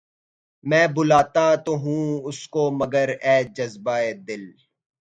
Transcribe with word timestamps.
میں 0.63 0.85
بلاتا 0.95 1.47
تو 1.65 1.73
ہوں 1.83 2.03
اس 2.27 2.39
کو 2.53 2.63
مگر 2.79 3.07
اے 3.25 3.35
جذبہ 3.55 3.95
ِ 4.03 4.07
دل 4.27 4.43